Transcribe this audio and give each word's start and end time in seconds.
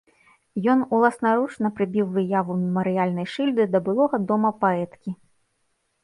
Ён 0.71 0.79
уласнаручна 0.99 1.69
прыбіў 1.79 2.07
выяву 2.15 2.55
мемарыяльнай 2.61 3.27
шыльды 3.33 3.63
да 3.75 3.79
былога 3.89 4.17
дома 4.31 4.51
паэткі. 4.63 5.09